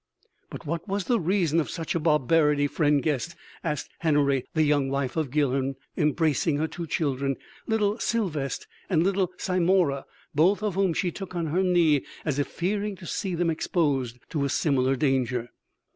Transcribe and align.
"But 0.49 0.65
what 0.65 0.87
was 0.87 1.03
the 1.03 1.19
reason 1.19 1.59
of 1.59 1.69
such 1.69 1.93
a 1.93 1.99
barbarity, 1.99 2.65
friend 2.65 3.03
guest?" 3.03 3.35
asked 3.63 3.91
Henory, 4.03 4.45
the 4.55 4.63
young 4.63 4.89
wife 4.89 5.15
of 5.15 5.29
Guilhern 5.29 5.75
embracing 5.95 6.57
her 6.57 6.65
two 6.67 6.87
children, 6.87 7.35
little 7.67 7.99
Sylvest 7.99 8.65
and 8.89 9.03
little 9.03 9.31
Syomara, 9.37 10.05
both 10.33 10.63
of 10.63 10.73
whom 10.73 10.95
she 10.95 11.11
took 11.11 11.35
on 11.35 11.45
her 11.45 11.61
knees 11.61 12.01
as 12.25 12.39
if 12.39 12.47
fearing 12.47 12.95
to 12.95 13.05
see 13.05 13.35
them 13.35 13.51
exposed 13.51 14.17
to 14.31 14.43
a 14.43 14.49
similar 14.49 14.95
danger. 14.95 15.51